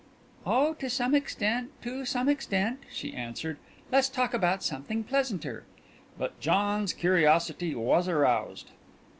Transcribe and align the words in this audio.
"Oh, 0.47 0.73
to 0.79 0.89
some 0.89 1.13
extent, 1.13 1.69
to 1.83 2.05
some 2.05 2.27
extent," 2.27 2.79
she 2.91 3.13
answered. 3.13 3.57
"Let's 3.91 4.09
talk 4.09 4.33
about 4.33 4.63
something 4.63 5.03
pleasanter." 5.03 5.63
But 6.17 6.39
John's 6.39 6.91
curiosity 6.93 7.75
was 7.75 8.07
aroused. 8.07 8.71